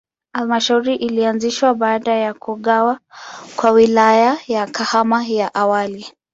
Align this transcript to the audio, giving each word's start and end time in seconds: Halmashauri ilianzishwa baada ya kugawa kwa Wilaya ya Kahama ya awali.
Halmashauri 0.33 0.95
ilianzishwa 0.95 1.73
baada 1.73 2.11
ya 2.11 2.33
kugawa 2.33 2.99
kwa 3.55 3.71
Wilaya 3.71 4.37
ya 4.47 4.67
Kahama 4.67 5.25
ya 5.25 5.53
awali. 5.55 6.07